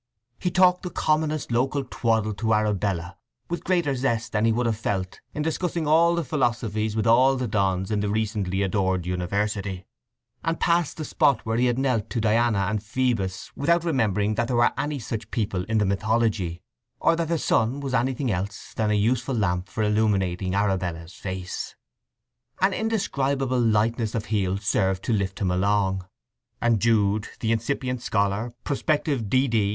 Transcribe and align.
He 0.39 0.49
talked 0.49 0.81
the 0.81 0.89
commonest 0.89 1.51
local 1.51 1.83
twaddle 1.83 2.33
to 2.33 2.55
Arabella 2.55 3.17
with 3.51 3.63
greater 3.63 3.93
zest 3.93 4.31
than 4.31 4.45
he 4.45 4.51
would 4.51 4.65
have 4.65 4.75
felt 4.79 5.19
in 5.35 5.43
discussing 5.43 5.85
all 5.85 6.15
the 6.15 6.23
philosophies 6.23 6.95
with 6.95 7.05
all 7.05 7.35
the 7.35 7.47
Dons 7.47 7.91
in 7.91 7.99
the 7.99 8.09
recently 8.09 8.63
adored 8.63 9.05
university, 9.05 9.85
and 10.43 10.59
passed 10.59 10.97
the 10.97 11.05
spot 11.05 11.41
where 11.45 11.57
he 11.57 11.67
had 11.67 11.77
knelt 11.77 12.09
to 12.09 12.19
Diana 12.19 12.61
and 12.67 12.79
Phœbus 12.79 13.51
without 13.55 13.83
remembering 13.83 14.33
that 14.33 14.47
there 14.47 14.57
were 14.57 14.73
any 14.75 14.97
such 14.97 15.29
people 15.29 15.65
in 15.65 15.77
the 15.77 15.85
mythology, 15.85 16.63
or 16.99 17.15
that 17.15 17.27
the 17.27 17.37
sun 17.37 17.79
was 17.79 17.93
anything 17.93 18.31
else 18.31 18.73
than 18.75 18.89
a 18.89 18.95
useful 18.95 19.35
lamp 19.35 19.69
for 19.69 19.83
illuminating 19.83 20.55
Arabella's 20.55 21.13
face. 21.13 21.75
An 22.59 22.73
indescribable 22.73 23.59
lightness 23.61 24.15
of 24.15 24.25
heel 24.25 24.57
served 24.57 25.03
to 25.03 25.13
lift 25.13 25.37
him 25.41 25.51
along; 25.51 26.07
and 26.59 26.79
Jude, 26.79 27.27
the 27.39 27.51
incipient 27.51 28.01
scholar, 28.01 28.51
prospective 28.63 29.29
D.D. 29.29 29.69